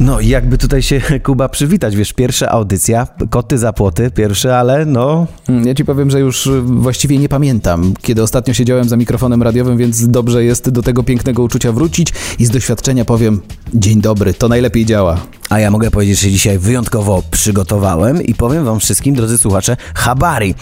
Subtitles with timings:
[0.00, 4.86] No i jakby tutaj się Kuba przywitać, wiesz, pierwsza audycja, koty za płoty, pierwsze, ale
[4.86, 5.26] no...
[5.64, 10.08] Ja ci powiem, że już właściwie nie pamiętam, kiedy ostatnio siedziałem za mikrofonem radiowym, więc
[10.08, 13.40] dobrze jest do tego pięknego uczucia wrócić i z doświadczenia powiem,
[13.74, 15.20] dzień dobry, to najlepiej działa.
[15.50, 20.54] A ja mogę powiedzieć, że dzisiaj wyjątkowo przygotowałem i powiem wam wszystkim, drodzy słuchacze, habari.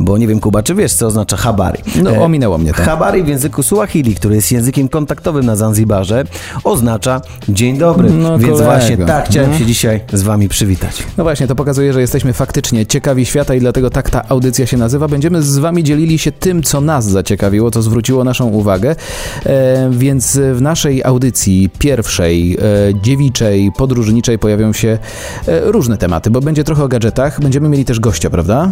[0.00, 1.82] Bo nie wiem, Kuba, czy wiesz, co oznacza habari?
[2.02, 2.82] No, e, ominęło mnie to.
[2.82, 6.24] Habari w języku Suahili, który jest językiem kontaktowym na Zanzibarze,
[6.64, 8.10] oznacza dzień dobry.
[8.10, 8.64] No, Więc kolego.
[8.64, 9.58] właśnie tak chciałem no.
[9.58, 11.02] się dzisiaj z wami przywitać.
[11.16, 14.76] No właśnie, to pokazuje, że jesteśmy faktycznie ciekawi świata i dlatego tak ta audycja się
[14.76, 15.08] nazywa.
[15.08, 18.96] Będziemy z wami dzielili się tym, co nas zaciekawiło, co zwróciło naszą uwagę.
[19.46, 22.58] E, więc w naszej audycji pierwszej, e,
[23.02, 24.98] dziewiczej, podróżniczej pojawią się
[25.46, 27.40] e, różne tematy, bo będzie trochę o gadżetach.
[27.40, 28.70] Będziemy mieli też gościa, prawda?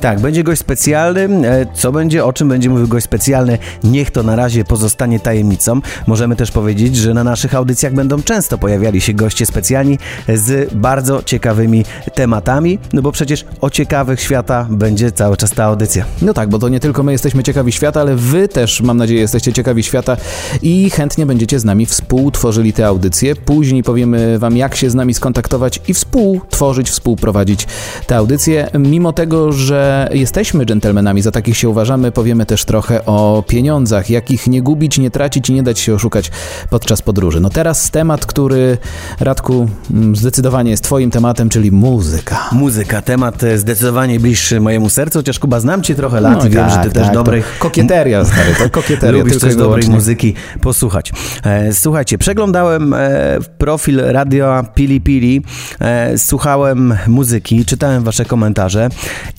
[0.00, 1.48] Tak, będzie gość specjalny.
[1.48, 5.80] E, co będzie, o czym będzie mówił gość specjalny, niech to na razie pozostanie tajemnicą.
[6.06, 9.98] Możemy też powiedzieć, że na naszych audycjach będą często pojawiali się goście specjalni
[10.34, 16.04] z bardzo ciekawymi tematami, no bo przecież o ciekawych świata będzie cały czas ta audycja.
[16.22, 19.20] No tak, bo to nie tylko my jesteśmy ciekawi świata, ale wy też, mam nadzieję,
[19.20, 20.16] jesteście ciekawi świata
[20.62, 23.36] i chętnie będziecie z nami współtworzyli te audycje.
[23.36, 27.66] Później powiemy wam, jak się z nami skontaktować i współtworzyć, współprowadzić
[28.06, 28.70] te audycje.
[28.78, 34.46] Mimo tego, że jesteśmy dżentelmenami, za takich się uważamy, powiemy też trochę o pieniądzach, jakich
[34.46, 36.30] nie gubić, nie tracić i nie dać się oszukać
[36.70, 37.40] podczas podróży.
[37.40, 38.78] No teraz temat, który
[39.20, 42.48] Radku mm, zdecydowanie jest twoim tematem, czyli muzyka.
[42.52, 46.50] Muzyka, temat e, zdecydowanie bliższy mojemu sercu, chociaż Kuba znam cię trochę lat no, i
[46.50, 47.42] wiem, tak, że ty tak, też dobrej...
[47.58, 49.18] Kokieteria, stary, to kokieteria.
[49.22, 51.12] Lubisz też dobrej muzyki posłuchać.
[51.44, 55.42] E, słuchajcie, przeglądałem e, profil radio Pili Pili,
[56.16, 58.88] słuchałem muzyki, czytałem wasze komentarze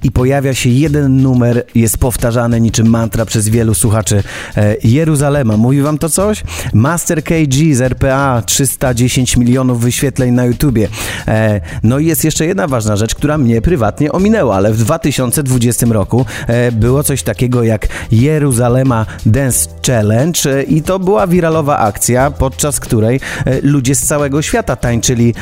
[0.03, 4.23] i pojawia się jeden numer, jest powtarzany niczym mantra przez wielu słuchaczy.
[4.57, 6.43] E, Jeruzalema, mówi wam to coś?
[6.73, 10.87] Master KG z RPA, 310 milionów wyświetleń na YouTubie.
[11.27, 15.85] E, no i jest jeszcze jedna ważna rzecz, która mnie prywatnie ominęła, ale w 2020
[15.89, 22.79] roku e, było coś takiego jak Jeruzalema Dance Challenge i to była wiralowa akcja, podczas
[22.79, 23.19] której
[23.63, 25.33] ludzie z całego świata tańczyli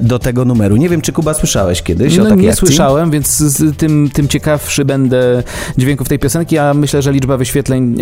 [0.00, 0.76] do tego numeru.
[0.76, 2.66] Nie wiem, czy Kuba słyszałeś kiedyś no, o takiej nie akcji?
[2.66, 3.42] słyszałem, więc
[3.78, 5.42] tym, tym ciekawszy będę
[5.78, 7.96] dźwięków tej piosenki, a myślę, że liczba wyświetleń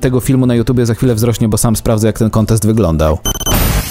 [0.00, 3.18] tego filmu na YouTubie za chwilę wzrośnie, bo sam sprawdzę, jak ten kontest wyglądał.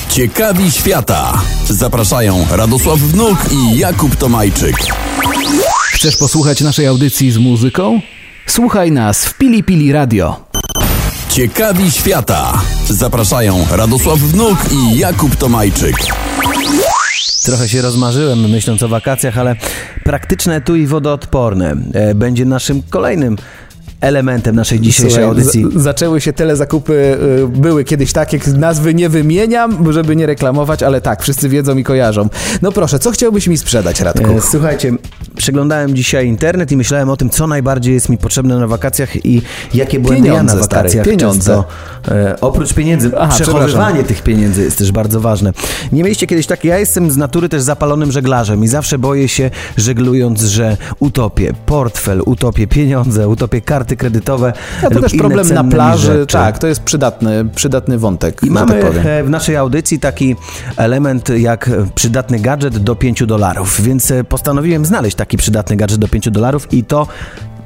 [0.09, 1.42] Ciekawi świata.
[1.69, 4.75] Zapraszają Radosław Wnuk i Jakub Tomajczyk.
[5.92, 8.02] Chcesz posłuchać naszej audycji z muzyką?
[8.47, 10.46] Słuchaj nas w Pili Pili Radio.
[11.30, 12.62] Ciekawi świata.
[12.90, 15.96] Zapraszają Radosław Wnuk i Jakub Tomajczyk.
[17.44, 19.56] Trochę się rozmarzyłem myśląc o wakacjach, ale
[20.04, 23.38] praktyczne tu i wodoodporne e, będzie naszym kolejnym
[24.03, 25.66] elementem naszej dzisiejszej Słuchaj, audycji.
[25.75, 31.22] zaczęły się telezakupy, y, były kiedyś takie, nazwy nie wymieniam, żeby nie reklamować, ale tak,
[31.22, 32.30] wszyscy wiedzą i kojarzą.
[32.62, 34.31] No proszę, co chciałbyś mi sprzedać, Radku?
[34.38, 34.94] E, słuchajcie,
[35.36, 39.42] przeglądałem dzisiaj internet i myślałem o tym, co najbardziej jest mi potrzebne na wakacjach i
[39.74, 41.03] jakie błędy pieniądze, ja na wakacjach.
[41.03, 41.63] Stary, pieniądze.
[42.08, 45.53] E, oprócz pieniędzy, Aha, przechowywanie tych pieniędzy jest też bardzo ważne.
[45.92, 49.50] Nie mieliście kiedyś tak, ja jestem z natury też zapalonym żeglarzem i zawsze boję się
[49.78, 54.54] żeglując, że utopię portfel, utopię pieniądze, utopię karty karty kredytowe.
[54.81, 56.14] To też problem na plaży.
[56.14, 56.34] Rzeczy.
[56.34, 58.44] Tak, to jest przydatny, przydatny wątek.
[58.44, 60.36] I mamy tak w naszej audycji taki
[60.78, 66.08] element jak przydatny gadżet do 5 dolarów, więc e, postanowiłem znaleźć taki przydatny gadżet do
[66.08, 67.08] 5 dolarów i to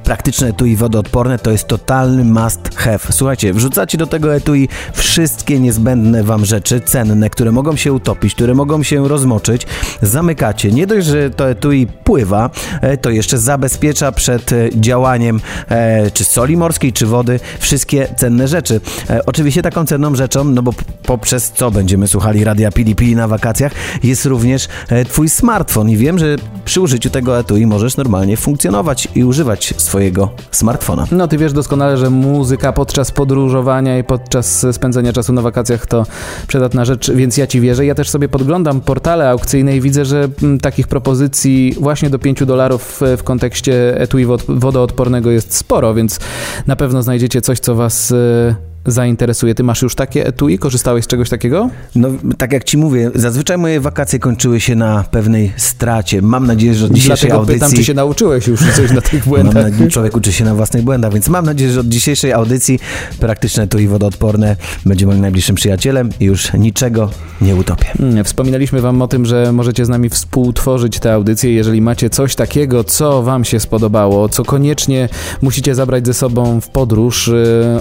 [0.07, 2.99] praktyczne etui wodoodporne to jest totalny must have.
[3.09, 8.53] Słuchajcie, wrzucacie do tego etui wszystkie niezbędne wam rzeczy, cenne, które mogą się utopić, które
[8.53, 9.67] mogą się rozmoczyć.
[10.01, 10.71] Zamykacie.
[10.71, 12.49] Nie dość, że to etui pływa,
[12.81, 15.39] e, to jeszcze zabezpiecza przed e, działaniem
[15.69, 18.81] e, czy soli morskiej, czy wody wszystkie cenne rzeczy.
[19.25, 23.71] Oczywiście taką cenną rzeczą, no bo poprzez co będziemy słuchali Radia Pili na wakacjach,
[24.03, 24.67] jest również
[25.09, 29.96] twój smartfon i wiem, że przy użyciu tego etui możesz normalnie funkcjonować i używać swojego
[29.97, 31.07] swojego smartfona.
[31.11, 36.05] No ty wiesz doskonale, że muzyka podczas podróżowania i podczas spędzania czasu na wakacjach to
[36.47, 37.85] przydatna rzecz, więc ja ci wierzę.
[37.85, 42.45] Ja też sobie podglądam portale aukcyjne i widzę, że m, takich propozycji właśnie do 5
[42.45, 46.19] dolarów w, w kontekście etui wodoodpornego jest sporo, więc
[46.67, 48.11] na pewno znajdziecie coś, co was...
[48.11, 49.55] Y zainteresuje.
[49.55, 50.59] Ty masz już takie etui?
[50.59, 51.69] Korzystałeś z czegoś takiego?
[51.95, 56.21] No, tak jak ci mówię, zazwyczaj moje wakacje kończyły się na pewnej stracie.
[56.21, 57.59] Mam nadzieję, że od dzisiejszej Dlatego audycji...
[57.59, 59.63] pytam, czy się nauczyłeś już coś na tych Mam błędach.
[59.63, 62.79] nadzieję, człowiek uczy się na własnych błędach, więc mam nadzieję, że od dzisiejszej audycji
[63.19, 64.55] praktyczne tu i wodoodporne
[64.85, 67.09] będzie moim najbliższym przyjacielem i już niczego
[67.41, 67.85] nie utopię.
[67.99, 71.53] Mm, Wspominaliśmy Wam o tym, że możecie z nami współtworzyć tę audycję.
[71.53, 75.09] Jeżeli macie coś takiego, co Wam się spodobało, co koniecznie
[75.41, 77.33] musicie zabrać ze sobą w podróż, y,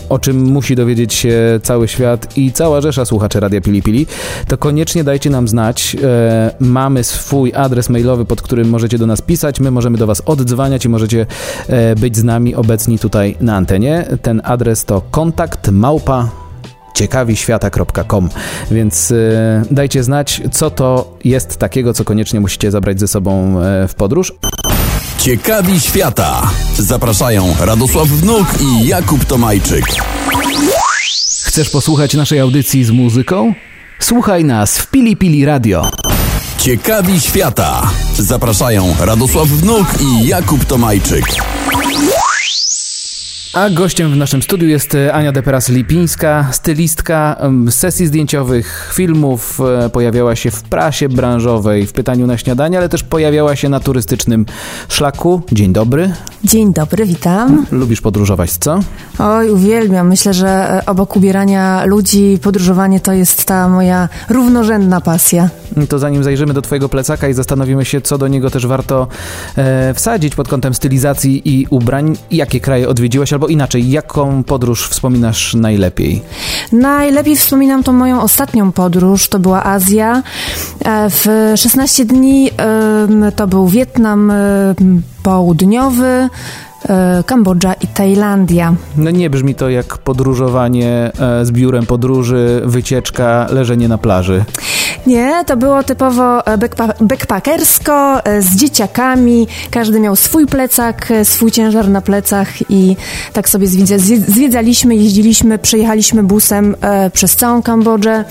[0.08, 4.06] o czym musi dowiedzieć się cały świat i cała rzesza słuchaczy Radia Pili Pili,
[4.48, 5.96] to koniecznie dajcie nam znać.
[6.02, 9.60] E, Mamy swój adres mailowy, pod którym możecie do nas pisać.
[9.60, 11.26] My możemy do Was oddzwaniać i możecie
[11.68, 14.04] e, być z nami obecni tutaj na antenie.
[14.22, 16.28] Ten adres to kontakt małpa
[16.94, 18.28] ciekawiświata.com,
[18.70, 19.14] więc e,
[19.70, 24.32] dajcie znać, co to jest takiego, co koniecznie musicie zabrać ze sobą e, w podróż.
[25.18, 26.42] Ciekawi świata.
[26.78, 29.84] Zapraszają Radosław Wnuk i Jakub Tomajczyk.
[31.46, 33.54] Chcesz posłuchać naszej audycji z muzyką?
[33.98, 35.90] Słuchaj nas w Pili Pili Radio.
[36.58, 37.90] Ciekawi świata.
[38.18, 41.24] Zapraszają Radosław Wnuk i Jakub Tomajczyk.
[43.56, 47.36] A gościem w naszym studiu jest e, Ania Deperas-Lipińska, stylistka
[47.70, 53.02] sesji zdjęciowych, filmów, e, pojawiała się w prasie branżowej, w pytaniu na śniadanie, ale też
[53.02, 54.46] pojawiała się na turystycznym
[54.88, 55.42] szlaku.
[55.52, 56.12] Dzień dobry.
[56.44, 57.66] Dzień dobry, witam.
[57.72, 58.80] Lubisz podróżować, co?
[59.18, 60.08] Oj, uwielbiam.
[60.08, 65.48] Myślę, że e, obok ubierania ludzi, podróżowanie to jest ta moja równorzędna pasja.
[65.88, 69.08] To zanim zajrzymy do Twojego plecaka i zastanowimy się, co do niego też warto
[69.56, 75.54] e, wsadzić pod kątem stylizacji i ubrań, jakie kraje odwiedziłaś, albo inaczej, jaką podróż wspominasz
[75.54, 76.22] najlepiej?
[76.72, 80.22] Najlepiej wspominam tą moją ostatnią podróż, to była Azja.
[80.84, 82.50] E, W 16 dni
[83.36, 84.32] to był Wietnam
[85.22, 86.28] Południowy,
[87.26, 88.74] Kambodża i Tajlandia.
[88.96, 94.44] No nie brzmi to jak podróżowanie e, z biurem podróży, wycieczka, leżenie na plaży.
[95.06, 99.46] Nie, to było typowo e, backpa- backpackersko, e, z dzieciakami.
[99.70, 102.96] Każdy miał swój plecak, e, swój ciężar na plecach i
[103.32, 108.24] tak sobie zwiedza- zwie- zwiedzaliśmy, jeździliśmy, przejechaliśmy busem e, przez całą Kambodżę.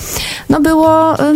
[0.49, 1.33] No było, e,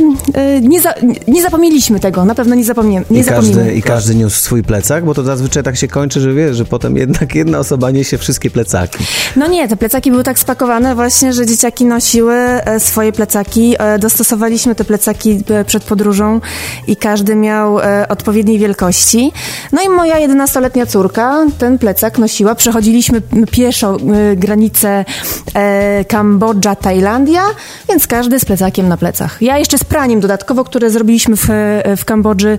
[0.62, 0.94] nie, za,
[1.28, 3.74] nie zapomnieliśmy tego, na pewno nie, zapomnie, nie I każdy, zapomnimy.
[3.76, 6.98] I każdy niósł swój plecak, bo to zazwyczaj tak się kończy, że wiesz, że potem
[7.10, 8.98] jednak jedna osoba niesie wszystkie plecaki.
[9.36, 13.76] No nie, te plecaki były tak spakowane właśnie, że dzieciaki nosiły e, swoje plecaki.
[13.80, 16.42] E, Dostosowaliśmy te plecaki e, przed podróżą
[16.88, 17.80] i każdy miał
[18.10, 19.32] odpowiedniej wielkości.
[19.72, 22.56] No i moja 11-letnia córka ten plecak nosiła.
[22.56, 23.22] Przechodziliśmy
[23.52, 23.98] pieszo
[24.36, 25.06] granicę
[26.08, 27.42] Kambodża, Tajlandia,
[27.90, 29.42] więc każdy z plecakiem na plecach.
[29.42, 31.48] Ja jeszcze z praniem dodatkowo, które zrobiliśmy w,
[31.98, 32.58] w Kambodży,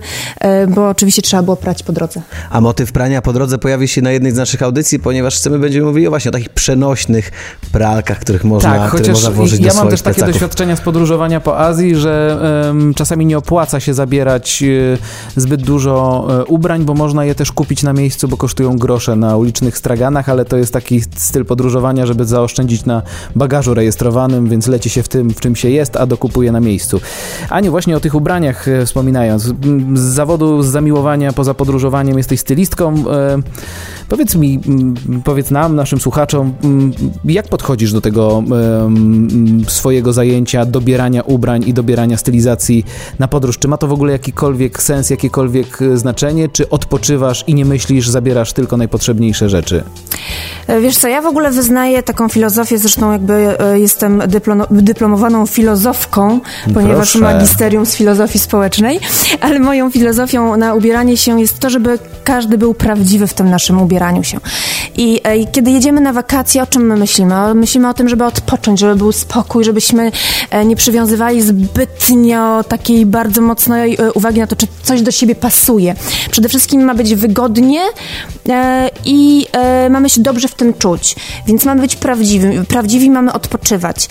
[0.67, 2.21] bo oczywiście trzeba było prać po drodze.
[2.49, 5.85] A motyw prania po drodze pojawi się na jednej z naszych audycji, ponieważ chcemy, będziemy
[5.85, 7.31] mówili właśnie o takich przenośnych
[7.71, 10.33] pralkach, których można, tak, które można włożyć ja do mam swoich też takie plecaków.
[10.33, 12.37] doświadczenia z podróżowania po Azji, że
[12.69, 17.51] em, czasami nie opłaca się zabierać e, zbyt dużo e, ubrań, bo można je też
[17.51, 22.05] kupić na miejscu, bo kosztują grosze na ulicznych straganach, ale to jest taki styl podróżowania,
[22.05, 23.01] żeby zaoszczędzić na
[23.35, 27.01] bagażu rejestrowanym, więc leci się w tym, w czym się jest, a dokupuje na miejscu.
[27.49, 29.43] Aniu, właśnie o tych ubraniach e, wspominając,
[29.93, 32.93] z zawodu, z zamiłowania poza podróżowaniem jesteś stylistką.
[33.11, 33.41] E,
[34.31, 36.91] Powiedz mi, mm, powiedz nam, naszym słuchaczom, mm,
[37.25, 38.43] jak podchodzisz do tego
[39.67, 42.85] swojego zajęcia, dobierania ubrań i dobierania stylizacji
[43.19, 43.59] na podróż?
[43.59, 46.49] Czy ma to w ogóle jakikolwiek sens, jakiekolwiek e, znaczenie?
[46.49, 49.83] Czy odpoczywasz i nie myślisz, zabierasz tylko najpotrzebniejsze rzeczy?
[50.67, 54.23] E, Wiesz co, ja w ogóle wyznaję taką filozofię, zresztą jakby e, jestem
[54.71, 56.39] dyplomowaną filozofką,
[56.73, 57.33] ponieważ Proszę.
[57.33, 58.99] magisterium z filozofii społecznej,
[59.41, 63.81] ale moją filozofią na ubieranie się jest to, żeby każdy był prawdziwy w tym naszym
[63.81, 64.39] ubieraniu się.
[64.97, 67.55] I e, i kiedy jedziemy na wakacje, o czym my myślimy?
[67.55, 70.11] Myślimy o tym, żeby odpocząć, żeby był spokój, żebyśmy
[70.49, 75.35] e, nie przywiązywali zbytnio takiej bardzo mocnej e, uwagi na to, czy coś do siebie
[75.35, 75.95] pasuje.
[76.31, 77.81] Przede wszystkim ma być wygodnie
[79.05, 79.45] i
[79.89, 81.15] mamy się dobrze w tym czuć,
[81.47, 84.09] więc mamy być prawdziwi, prawdziwi mamy odpoczywać.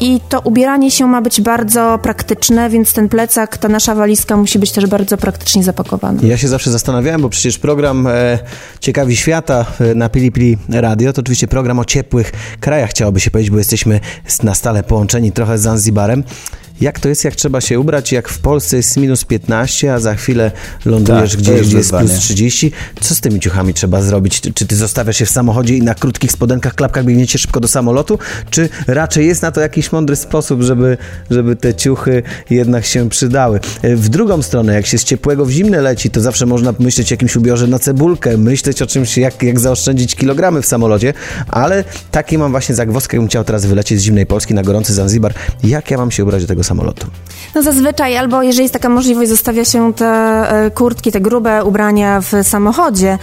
[0.00, 4.58] I to ubieranie się ma być bardzo praktyczne, więc ten plecak, ta nasza walizka musi
[4.58, 6.20] być też bardzo praktycznie zapakowana.
[6.22, 8.08] Ja się zawsze zastanawiałem, bo przecież program
[8.80, 13.50] Ciekawi Świata na Pili Pili Radio to oczywiście program o ciepłych krajach, chciałoby się powiedzieć,
[13.50, 14.00] bo jesteśmy
[14.42, 16.24] na stale połączeni trochę z Zanzibarem.
[16.80, 20.14] Jak to jest, jak trzeba się ubrać, jak w Polsce jest minus 15, a za
[20.14, 20.52] chwilę
[20.84, 22.08] lądujesz Tak, gdzieś, gdzie jest plus wyzwanie.
[22.08, 22.72] 30.
[23.00, 24.40] Co z tymi ciuchami trzeba zrobić?
[24.54, 28.18] Czy ty zostawiasz się w samochodzie i na krótkich spodenkach, klapkach biegniecie szybko do samolotu?
[28.50, 30.96] Czy raczej jest na to jakiś mądry sposób, żeby,
[31.30, 33.60] żeby te ciuchy jednak się przydały?
[33.82, 37.12] E, W drugą stronę, jak się z ciepłego w zimne leci, to zawsze można myśleć
[37.12, 41.12] o jakimś ubiorze na cebulkę, myśleć o czymś, jak, jak zaoszczędzić kilogramy w samolocie,
[41.48, 45.34] ale taki mam właśnie zagwozdkę, jakbym chciał teraz wylecieć z zimnej Polski na gorący Zanzibar.
[45.64, 47.06] Jak ja mam się ubrać do tego samolotu?
[47.54, 52.20] No zazwyczaj, albo jeżeli jest taka możliwość, zostawia się te e, kurtki, te grube ubrania
[52.20, 53.18] w samochodzie,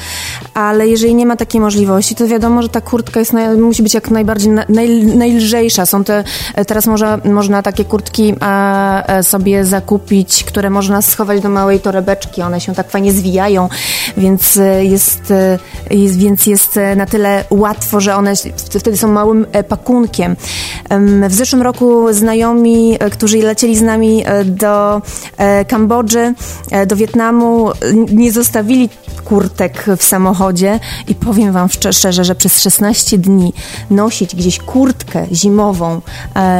[0.54, 4.12] ale jeżeli nie ma takiej możliwości, to wiadomo, że ta kurtka jest musi być jak
[4.12, 5.86] najbardziej na, naj, najlżejsza.
[5.86, 6.24] Są te,
[6.56, 12.42] e, teraz może, można takie kurtki e, sobie zakupić, które można schować do małej torebeczki.
[12.42, 13.70] One się tak fajnie zwijają,
[14.18, 15.34] więc jest,
[15.92, 18.34] jest, więc jest na tyle łatwo, że one
[18.80, 20.36] wtedy są małym pakunkiem.
[20.90, 25.02] Em, W zeszłym roku znajomi, e, którzy lecieli z nami e, do
[25.38, 26.34] e, Kambodży,
[26.72, 27.72] e, do Wietnamu,
[28.12, 28.90] nie zostawili
[29.26, 33.54] kurtek w samochodzie i powiem wam szczer- szczerze, że przez 16 dni
[33.90, 36.02] nosić gdzieś kurtkę zimową,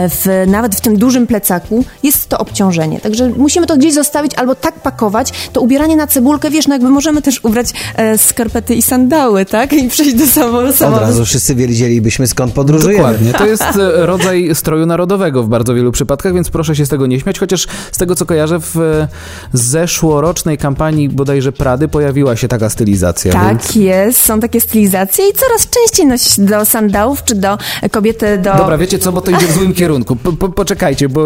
[0.10, 3.00] w, nawet w tym dużym plecaku, jest to obciążenie.
[3.00, 5.50] Także musimy to gdzieś zostawić albo tak pakować.
[5.54, 9.74] To ubieranie na cebulkę, wiesz, no jakby możemy też ubrać e, skarpety i sandały, tak?
[9.74, 11.06] I przejść do samo- Od samochodu.
[11.06, 13.04] razu wszyscy wiedzielibyśmy, skąd podróżujemy.
[13.04, 13.34] Dokładnie.
[13.34, 13.64] To jest
[13.96, 17.68] rodzaj stroju narodowego w bardzo wielu przypadkach, więc proszę się z tego nie śmiać, chociaż
[17.92, 19.08] z tego co kojarzę w e,
[19.54, 23.34] zeszłorocznej kampanii bodajże Prady pojawiła się taka stylizacja.
[23.34, 23.76] Tak Więc...
[23.76, 27.58] jest, są takie stylizacje i coraz częściej nosić do sandałów czy do
[27.92, 28.54] kobiety do...
[28.54, 30.16] Dobra, wiecie co, bo to idzie w złym kierunku.
[30.16, 31.26] Po, po, poczekajcie, bo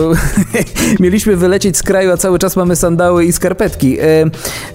[0.99, 3.99] mieliśmy wylecieć z kraju, a cały czas mamy sandały i skarpetki.
[3.99, 4.03] E,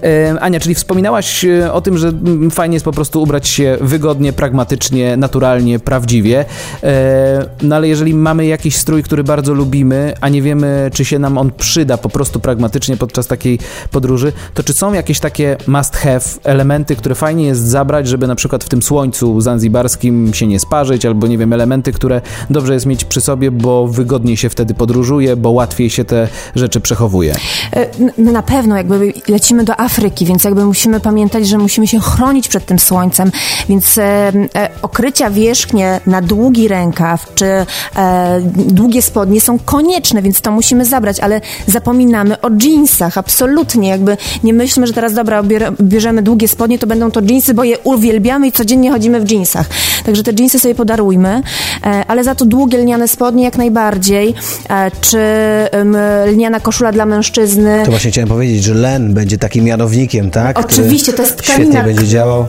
[0.03, 3.77] e, Ania, czyli wspominałaś e, o tym, że mm, fajnie jest po prostu ubrać się
[3.81, 6.45] wygodnie, pragmatycznie, naturalnie, prawdziwie.
[6.83, 11.19] E, no ale jeżeli mamy jakiś strój, który bardzo lubimy, a nie wiemy, czy się
[11.19, 13.59] nam on przyda po prostu pragmatycznie podczas takiej
[13.91, 18.35] podróży, to czy są jakieś takie must have, elementy, które fajnie jest zabrać, żeby na
[18.35, 22.85] przykład w tym słońcu zanzibarskim się nie sparzyć, albo nie wiem, elementy, które dobrze jest
[22.85, 27.35] mieć przy sobie, bo wygodniej się wtedy podróżuje, bo łatwiej się te rzeczy przechowuje.
[27.75, 27.87] E,
[28.17, 32.47] No na pewno, jakby lecimy do Afryki, więc jakby musimy pamiętać, że musimy się chronić
[32.47, 33.31] przed tym słońcem,
[33.69, 37.65] więc e, e, okrycia wierzchnie na długi rękaw czy e,
[38.55, 44.53] długie spodnie są konieczne, więc to musimy zabrać, ale zapominamy o jeansach, absolutnie, jakby nie
[44.53, 48.47] myślmy, że teraz dobra, bier- bierzemy długie spodnie, to będą to jeansy, bo je uwielbiamy
[48.47, 49.67] i codziennie chodzimy w jeansach.
[50.05, 51.41] Także te jeansy sobie podarujmy,
[51.85, 54.33] e, ale za to długie lniane spodnie jak najbardziej,
[54.69, 55.19] e, czy
[56.33, 60.59] lniana koszula dla mężczyzny, To właśnie chciałem powiedzieć, że len będzie takim mianownikiem, tak?
[60.59, 61.83] Oczywiście, to jest Świetnie tkanina.
[61.83, 62.45] będzie działał.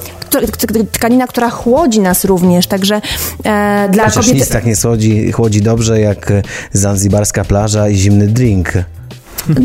[0.93, 3.01] Tkanina, która chłodzi nas również, także
[3.45, 4.35] e, dla Chociaż kobiety...
[4.35, 6.43] nic tak nie chłodzi, chłodzi dobrze jak e,
[6.73, 8.73] zanzibarska plaża i zimny drink.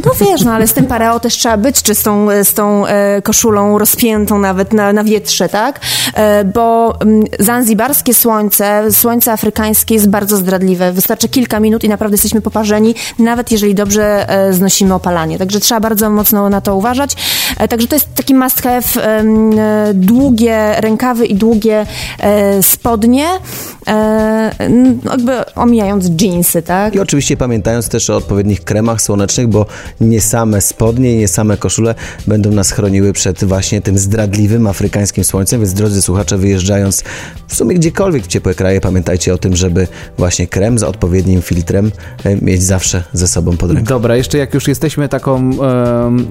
[0.05, 2.87] No wiesz, no ale z tym pareo też trzeba być, czy z tą, z tą
[2.87, 5.79] e, koszulą rozpiętą nawet na, na wietrze, tak?
[6.13, 10.91] E, bo mm, zanzibarskie słońce, słońce afrykańskie jest bardzo zdradliwe.
[10.91, 15.39] Wystarczy kilka minut i naprawdę jesteśmy poparzeni, nawet jeżeli dobrze e, znosimy opalanie.
[15.39, 17.15] Także trzeba bardzo mocno na to uważać.
[17.57, 19.23] E, także to jest taki must have, e,
[19.93, 21.85] długie rękawy i długie
[22.19, 23.25] e, spodnie,
[25.11, 26.95] jakby omijając jeansy, tak?
[26.95, 29.62] I oczywiście pamiętając też o odpowiednich kremach słonecznych, bo
[30.01, 31.95] nie same spodnie nie same koszule
[32.27, 37.03] będą nas chroniły przed właśnie tym zdradliwym afrykańskim słońcem, więc drodzy słuchacze, wyjeżdżając
[37.47, 41.91] w sumie gdziekolwiek w ciepłe kraje, pamiętajcie o tym, żeby właśnie krem z odpowiednim filtrem
[42.23, 43.89] e, mieć zawsze ze sobą pod ręką.
[43.89, 45.51] Dobra, jeszcze jak już jesteśmy taką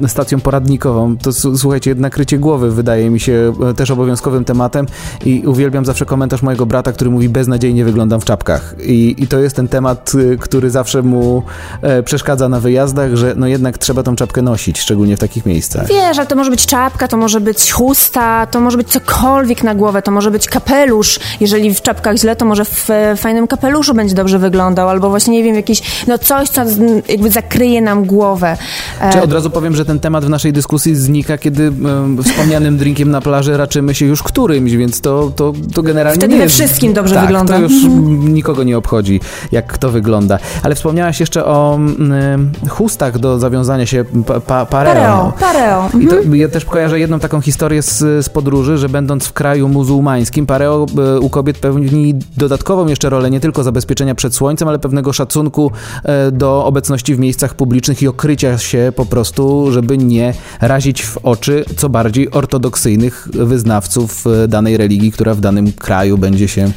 [0.09, 4.87] stacją poradnikową, to słuchajcie, nakrycie głowy wydaje mi się e, też obowiązkowym tematem
[5.25, 8.75] i uwielbiam zawsze komentarz mojego brata, który mówi beznadziejnie wyglądam w czapkach.
[8.85, 11.43] I, i to jest ten temat, y, który zawsze mu
[11.83, 15.87] e, przeszkadza na wyjazdach, że no jednak trzeba tą czapkę nosić, szczególnie w takich miejscach.
[15.87, 19.75] Wiesz, ale to może być czapka, to może być chusta, to może być cokolwiek na
[19.75, 21.21] głowę, to może być kapelusz.
[21.41, 25.33] Jeżeli w czapkach źle, to może w e, fajnym kapeluszu będzie dobrze wyglądał, albo właśnie,
[25.33, 26.62] nie wiem, jakiś, no coś, co
[27.09, 28.57] jakby zakryje nam głowę.
[29.03, 32.77] E, Czy od razu powiem, że ten temat w naszej dyskusji znika, kiedy em, wspomnianym
[32.77, 36.45] drinkiem na plaży raczymy się już którymś, więc to, to, to generalnie Wtedy nie we
[36.45, 36.55] jest...
[36.55, 37.55] wszystkim dobrze tak, wygląda.
[37.55, 37.73] to już
[38.19, 39.21] nikogo nie obchodzi,
[39.53, 40.39] jak kto wygląda.
[40.63, 44.95] Ale wspomniałaś jeszcze o mm, chustach tak, do zawiązania się pa, pa, pareo.
[44.95, 45.89] Pareo, pareo.
[46.01, 46.31] I Mhm.
[46.31, 50.47] to, ja też kojarzę jedną taką historię z, z podróży, że będąc w kraju muzułmańskim,
[50.47, 55.13] pareo e, u kobiet pełni dodatkową jeszcze rolę nie tylko zabezpieczenia przed słońcem, ale pewnego
[55.13, 55.71] szacunku
[56.05, 61.19] e, do obecności w miejscach publicznych i okrycia się po prostu, żeby nie razić w
[61.23, 66.71] oczy co bardziej ortodoksyjnych wyznawców e, danej religii, która w danym kraju będzie się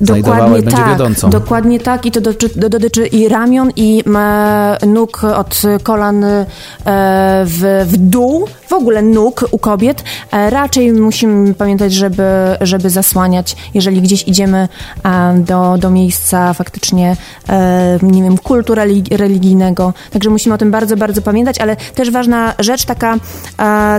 [0.00, 1.30] znajdowała i Dokładnie będzie tak, wiodącą.
[1.30, 4.04] dokładnie tak i to dotyczy, do- dotyczy i ramion i
[4.86, 6.46] nóg od kolan e,
[7.44, 10.04] w, w dół, w ogóle nóg u kobiet.
[10.32, 12.22] E, raczej musimy pamiętać, żeby,
[12.60, 14.68] żeby zasłaniać, jeżeli gdzieś idziemy
[15.36, 17.16] do, do miejsca faktycznie,
[18.02, 19.94] nie wiem, kultu religi- religijnego.
[20.10, 23.16] Także musimy o tym bardzo, bardzo pamiętać, ale też ważna rzecz, taka,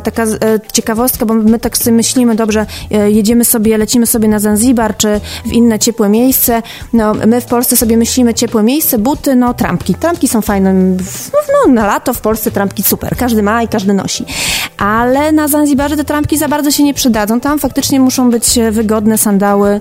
[0.04, 0.28] taka e,
[0.74, 5.22] ciekawostka, bo my tak sobie myślimy, dobrze, e, jedziemy sobie, lecimy sobie na Zanzibar, czy
[5.46, 6.62] w inne ciepłe miejsce.
[6.94, 9.96] No, my w Polsce sobie myślimy ciepłe miejsce, buty, no trampki.
[9.96, 11.32] Trampki są fajne, w-
[11.68, 14.26] no, na lato w Polsce trampki super, każdy ma i każdy nosi.
[14.78, 17.40] Ale na Zanzibarze te trampki za bardzo się nie przydadzą.
[17.40, 19.80] Tam faktycznie muszą być e, wygodne sandały,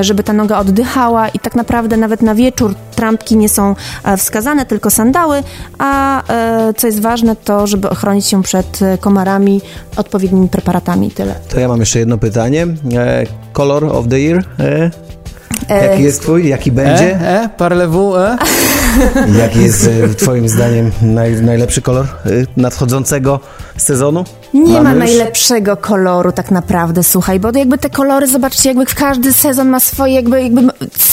[0.00, 3.74] żeby ta noga oddychała i tak naprawdę nawet na wieczór trampki nie są
[4.04, 5.42] e, wskazane, tylko sandały,
[5.78, 9.60] a e, co jest ważne, to żeby ochronić się przed e, komarami
[9.96, 11.34] odpowiednimi preparatami i tyle.
[11.48, 12.66] To ja mam jeszcze jedno pytanie.
[12.94, 14.44] E, color of the year?
[14.58, 14.90] E,
[15.90, 16.48] jaki jest twój?
[16.48, 17.20] Jaki będzie?
[17.20, 18.38] E, e, parlez-vous, e?
[19.42, 22.06] Jaki jest twoim zdaniem naj, najlepszy kolor
[22.56, 23.40] nadchodzącego
[23.76, 24.24] sezonu?
[24.54, 25.16] Nie ma Mamy już?
[25.16, 29.80] najlepszego koloru tak naprawdę, słuchaj, bo jakby te kolory, zobaczcie, jakby w każdy sezon ma
[29.80, 30.62] swoje, jakby, jakby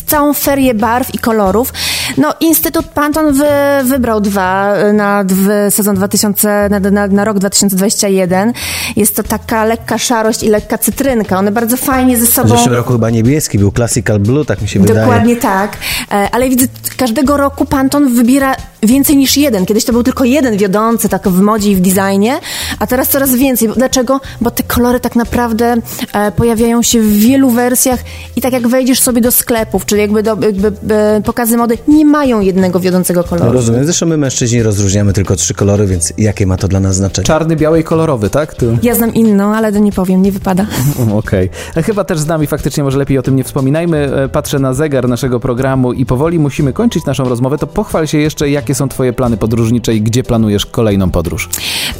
[0.05, 1.73] całą ferię barw i kolorów.
[2.17, 3.45] No, Instytut Panton wy,
[3.83, 8.53] wybrał dwa y, na w sezon 2000, na, na, na rok 2021.
[8.95, 11.37] Jest to taka lekka szarość i lekka cytrynka.
[11.39, 12.49] One bardzo fajnie ze W sobą...
[12.49, 14.99] zeszłym roku chyba niebieski był Classical Blue, tak mi się wydaje.
[14.99, 15.77] Dokładnie tak.
[16.11, 16.65] E, Ale widzę,
[16.97, 19.65] każdego roku Pantone wybiera więcej niż jeden.
[19.65, 22.39] Kiedyś to był tylko jeden wiodący, tak w modzie i w designie,
[22.79, 23.69] a teraz coraz więcej.
[23.75, 24.19] Dlaczego?
[24.41, 25.75] Bo te kolory tak naprawdę
[26.13, 27.99] e, pojawiają się w wielu wersjach
[28.35, 32.05] i tak jak wejdziesz sobie do sklepów, czyli jakby, do, jakby e, pokazy mody, nie
[32.05, 33.51] mają jednego wiodącego No, koloru.
[33.53, 33.83] rozumiem.
[33.85, 37.25] Zresztą my mężczyźni rozróżniamy tylko trzy kolory, więc jakie ma to dla nas znaczenie?
[37.25, 38.53] Czarny, biały i kolorowy, tak?
[38.53, 38.65] Tu.
[38.83, 40.65] Ja znam inną, ale to nie powiem, nie wypada.
[40.99, 41.49] Mm, Okej.
[41.75, 43.97] E, Chyba też z nami faktycznie może lepiej o tym nie wspominajmy.
[44.15, 47.57] E, Patrzę na zegar naszego programu i powoli musimy kończyć naszą rozmowę.
[47.57, 51.49] To pochwal się jeszcze, jakie są twoje plany podróżnicze i gdzie planujesz kolejną podróż.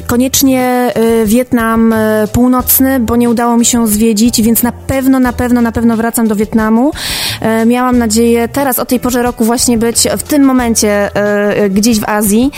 [0.06, 0.92] Koniecznie
[1.22, 1.96] y, Wietnam y,
[2.32, 6.28] północny, bo nie udało mi się zwiedzić, więc na pewno, na pewno, na pewno wracam
[6.28, 6.92] do Wietnamu.
[7.40, 12.00] E, Miałam nadzieję teraz o tej porze roku właśnie być w tym momencie e, gdzieś
[12.00, 12.50] w Azji.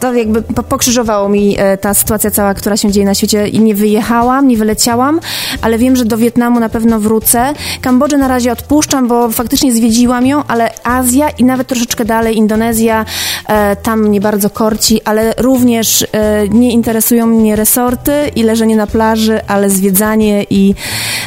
[0.00, 3.60] To jakby po- pokrzyżowało mi e, ta sytuacja cała, która się dzieje na świecie i
[3.60, 5.20] nie wyjechałam, nie wyleciałam,
[5.62, 7.52] ale wiem, że do Wietnamu na pewno wrócę.
[7.80, 13.04] Kambodżę na razie odpuszczam, bo faktycznie zwiedziłam ją, ale Azja i nawet troszeczkę dalej Indonezja,
[13.48, 18.86] e, tam mnie bardzo korci, ale również e, nie interesują mnie resorty i leżenie na
[18.86, 20.74] plaży, ale zwiedzanie i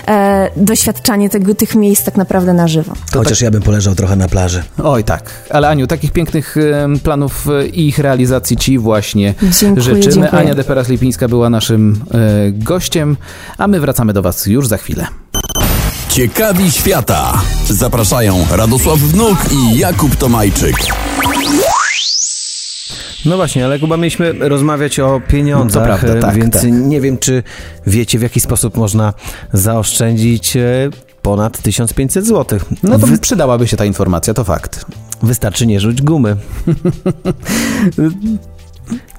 [0.07, 2.94] e, doświadczanie tego, tych miejsc tak naprawdę na żywo.
[3.13, 4.63] Chociaż ja bym poleżał trochę na plaży.
[4.83, 6.55] Oj tak, ale Aniu, takich pięknych
[7.03, 10.01] planów e, i ich realizacji Ci właśnie Dziękuję, życzymy.
[10.01, 10.31] dziękuję.
[10.31, 13.17] Ania Deperas-Lipińska była naszym e, gościem,
[13.57, 15.07] a my wracamy do Was już za chwilę.
[16.09, 17.33] Ciekawi świata.
[17.69, 20.75] Zapraszają Radosław Wnuk i Jakub Tomajczyk.
[23.25, 26.63] No właśnie, ale chyba mieliśmy rozmawiać o pieniądzach, To prawda, e, tak, więc tak.
[26.71, 27.43] nie wiem, czy
[27.87, 29.13] wiecie, w jaki sposób można
[29.53, 30.89] zaoszczędzić e,
[31.25, 32.59] ponad 1500 zł.
[32.83, 34.85] No to Wy, przydałaby się ta informacja, to fakt.
[35.23, 36.35] wystarczy nie rzuć gumy.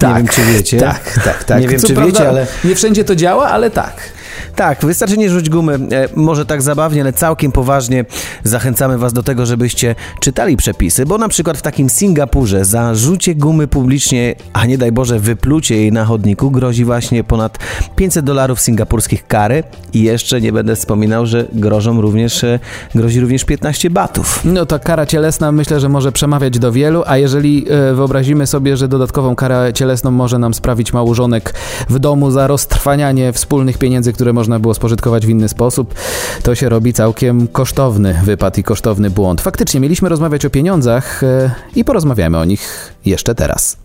[0.03, 0.81] nie wiem, czy wiecie.
[0.81, 1.61] Tak, tak, tak.
[1.61, 2.47] Nie wiem, Co czy prawda, wiecie, ale...
[2.65, 4.13] Nie wszędzie to działa, ale tak.
[4.57, 5.75] Tak, wystarczy nie rzuć gumy.
[5.75, 8.05] E, może tak zabawnie, ale całkiem poważnie
[8.45, 13.35] zachęcamy Was do tego, żebyście czytali przepisy, bo na przykład w takim Singapurze za rzucie
[13.35, 17.59] gumy publicznie, a nie daj Boże wyplucie jej na chodniku grozi właśnie ponad
[17.97, 22.59] 500 dolarów singapurskich kary i jeszcze nie będę wspominał, że grożą również, e,
[22.95, 24.41] grozi również 15 batów.
[24.45, 28.77] No ta kara cielesna myślę, że może przemawiać do wielu, a jeżeli e, wyobrazimy sobie,
[28.77, 31.55] że dodatkową karę cielesną może nam sprawić małżonek
[31.89, 35.95] w domu za roztrwanianie wspólnych pieniędzy, które można było spożytkować w inny sposób,
[36.43, 39.41] to się robi całkiem kosztowny wypad i kosztowny błąd.
[39.41, 43.77] Faktycznie mieliśmy rozmawiać o pieniądzach e, i porozmawiamy o nich jeszcze teraz.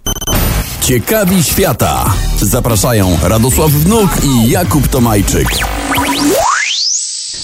[0.81, 2.05] Ciekawi świata.
[2.41, 5.47] Zapraszają Radosław Wnuk i Jakub Tomajczyk.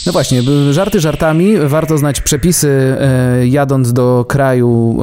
[0.07, 0.41] No właśnie,
[0.71, 4.97] żarty żartami, warto znać przepisy e, jadąc do kraju,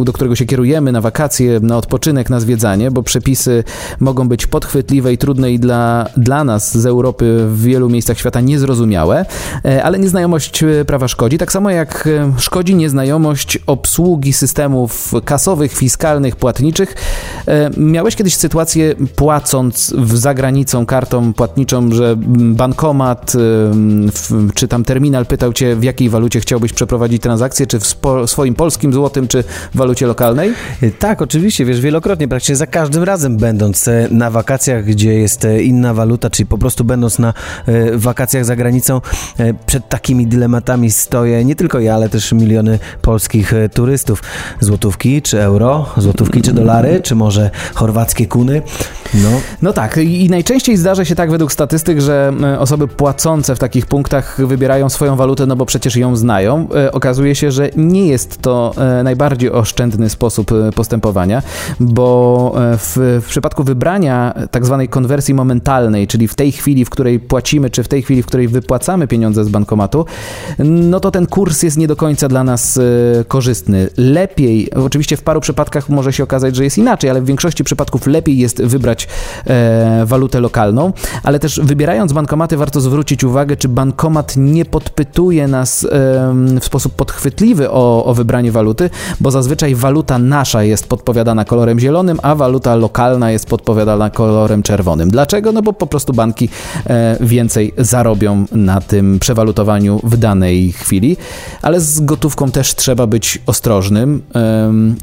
[0.00, 3.64] e, do którego się kierujemy na wakacje, na odpoczynek, na zwiedzanie, bo przepisy
[4.00, 8.40] mogą być podchwytliwe i trudne i dla, dla nas z Europy w wielu miejscach świata
[8.40, 9.26] niezrozumiałe,
[9.64, 16.94] e, ale nieznajomość prawa szkodzi, tak samo jak szkodzi nieznajomość obsługi systemów kasowych, fiskalnych, płatniczych.
[17.76, 23.32] Miałeś kiedyś sytuację płacąc w zagranicą kartą płatniczą, że bankomat
[24.12, 28.26] w czy tam terminal pytał cię, w jakiej walucie chciałbyś przeprowadzić transakcję, czy w spo,
[28.26, 29.42] swoim polskim złotym, czy
[29.74, 30.52] w walucie lokalnej?
[30.82, 35.44] Y, tak, oczywiście, wiesz, wielokrotnie, praktycznie za każdym razem będąc e, na wakacjach, gdzie jest
[35.44, 37.34] e, inna waluta, czyli po prostu będąc na
[37.66, 39.00] e, wakacjach za granicą,
[39.66, 44.22] przed takimi dylematami stoję nie tylko ja, ale też miliony polskich turystów.
[44.60, 48.62] Złotówki czy euro, złotówki czy dolary, czy może chorwackie kuny.
[49.14, 49.30] No,
[49.62, 54.46] no tak, i najczęściej zdarza się tak według statystyk, że osoby płacące w takich punktach
[54.46, 56.68] wybierają swoją walutę, no bo przecież ją znają.
[56.74, 61.42] E, okazuje się, że nie jest to e, najbardziej oszczędny sposób e, postępowania,
[61.80, 67.20] bo w, w przypadku wybrania tak zwanej konwersji momentalnej, czyli w tej chwili, w której
[67.20, 70.04] płacimy, czy w tej chwili, w której wypłacamy pieniądze z bankomatu,
[70.58, 72.78] no to ten kurs jest nie do końca dla nas
[73.28, 73.88] korzystny.
[73.96, 78.06] Lepiej, oczywiście w paru przypadkach może się okazać, że jest inaczej, ale w większości przypadków
[78.06, 78.95] lepiej jest wybrać
[79.46, 85.86] e, walutę lokalną, ale też wybierając bankomaty warto zwrócić uwagę, czy bankomat nie podpytuje nas
[86.60, 92.18] w sposób podchwytliwy o, o wybranie waluty, bo zazwyczaj waluta nasza jest podpowiadana kolorem zielonym,
[92.22, 95.10] a waluta lokalna jest podpowiadana kolorem czerwonym.
[95.10, 95.52] Dlaczego?
[95.52, 96.48] No bo po prostu banki
[96.86, 101.16] e, więcej zarobią na tym przewalutowaniu w danej chwili,
[101.62, 104.22] ale z gotówką też trzeba być ostrożnym.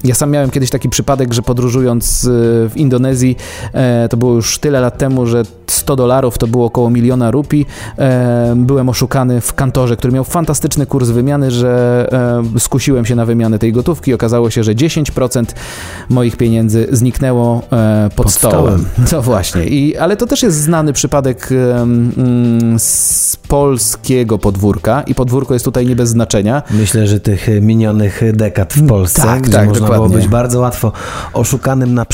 [0.03, 2.29] Ja sam miałem kiedyś taki przypadek, że podróżując e,
[2.69, 3.35] w Indonezji,
[3.73, 7.65] e, to było już tyle lat temu, że 100 dolarów to było około miliona rupii.
[8.55, 12.07] Byłem oszukany w kantorze, który miał fantastyczny kurs wymiany, że
[12.55, 14.13] e, skusiłem się na wymianę tej gotówki.
[14.13, 15.45] Okazało się, że 10%
[16.09, 18.85] moich pieniędzy zniknęło e, pod, pod stołem.
[19.11, 19.65] No właśnie.
[19.65, 25.65] I, ale to też jest znany przypadek e, mm, z polskiego podwórka i podwórko jest
[25.65, 26.63] tutaj nie bez znaczenia.
[26.71, 30.07] Myślę, że tych minionych dekad w Polsce, tak, gdzie tak, można dokładnie.
[30.07, 30.91] było być bardzo łatwo
[31.33, 32.05] oszukanym na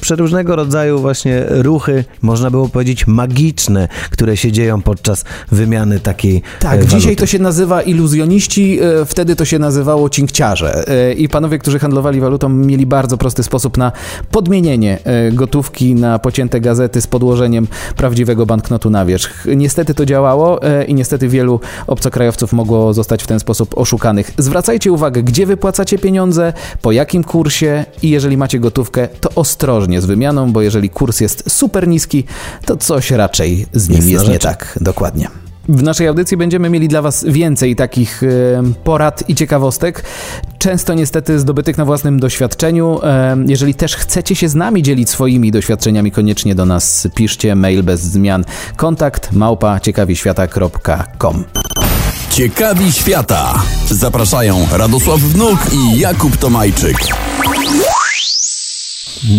[0.00, 1.17] przeróżnego rodzaju właśnie
[1.48, 6.96] ruchy, można było powiedzieć magiczne, które się dzieją podczas wymiany takiej takiej Tak, waluty.
[6.96, 10.88] dzisiaj to się nazywa iluzjoniści, e, wtedy to się nazywało cinkciarze.
[10.88, 13.92] E, I panowie, którzy handlowali walutą, mieli bardzo prosty sposób na
[14.30, 19.46] podmienienie e, gotówki na pocięte gazety z podłożeniem prawdziwego banknotu na wierzch.
[19.56, 24.30] Niestety to działało i niestety wielu obcokrajowców mogło zostać w ten sposób oszukanych.
[24.38, 26.52] Zwracajcie uwagę, gdzie wypłacacie pieniądze,
[26.82, 31.50] po jakim kursie i jeżeli macie gotówkę, to ostrożnie z wymianą, bo jeżeli kurs jest
[31.50, 32.24] super niski,
[32.64, 34.78] to coś raczej z nim jest, jest nie tak.
[34.80, 35.28] Dokładnie.
[35.68, 38.22] W naszej audycji będziemy mieli dla Was więcej takich
[38.84, 40.04] porad i ciekawostek,
[40.58, 43.00] często niestety zdobytych na własnym doświadczeniu.
[43.46, 48.00] Jeżeli też chcecie się z nami dzielić swoimi doświadczeniami, koniecznie do nas piszcie mail bez
[48.00, 48.44] zmian.
[48.76, 51.44] Kontakt małpa ciekawiświata.com
[52.30, 53.62] Ciekawi świata.
[53.90, 56.96] Zapraszają Radosław Wnuk i Jakub Tomajczyk.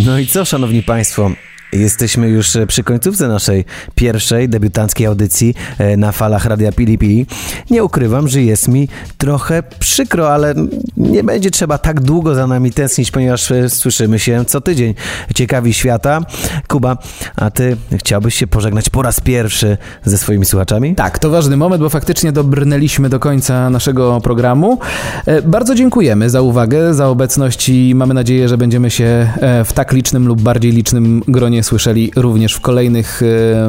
[0.06, 1.32] No i co, szanowni państwo?
[1.72, 7.26] Jesteśmy już e, przy końcówce naszej pierwszej debiutanckiej audycji e, na falach Radia Pili.
[7.70, 10.54] Nie ukrywam, że jest mi trochę przykro, ale
[10.98, 14.94] nie będzie trzeba tak długo za nami tęsknić, ponieważ e, słyszymy się co tydzień.
[15.36, 16.22] Ciekawi świata.
[16.68, 16.98] Kuba,
[17.36, 20.96] a ty chciałbyś się pożegnać po raz pierwszy ze swoimi słuchaczami?
[20.96, 24.80] Tak, to ważny moment, bo faktycznie dobrnęliśmy do końca naszego programu.
[25.44, 29.32] Bardzo dziękujemy za uwagę, za obecność i mamy nadzieję, że będziemy się
[29.66, 33.22] w tak licznym lub bardziej licznym gronie słyszeli również w kolejnych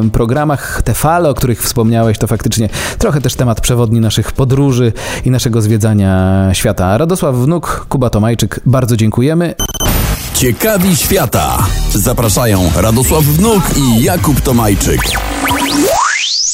[0.04, 0.82] e, programach.
[0.84, 4.92] Te fale, o których wspomniałeś, to faktycznie trochę też temat przewodni naszych podróży
[5.24, 6.98] i naszego zwiedzania świata.
[6.98, 9.54] Radosław Wnuk, Kuba Tomajczyk, bardzo dziękujemy.
[10.34, 11.58] Ciekawi świata.
[11.94, 15.00] Zapraszają Radosław Wnuk i Jakub Tomajczyk.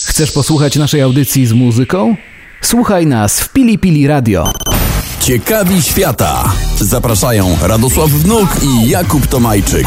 [0.07, 2.17] Chcesz posłuchać naszej audycji z muzyką?
[2.61, 4.53] Słuchaj nas w Pili Pili Radio.
[5.21, 6.53] Ciekawi świata.
[6.81, 9.87] Zapraszają Radosław Wnuk i Jakub Tomajczyk.